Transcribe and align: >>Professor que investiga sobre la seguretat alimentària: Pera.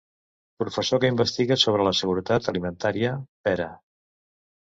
>>Professor 0.61 1.01
que 1.01 1.11
investiga 1.15 1.57
sobre 1.65 1.85
la 1.89 1.93
seguretat 1.99 2.49
alimentària: 2.53 3.11
Pera. 3.49 3.67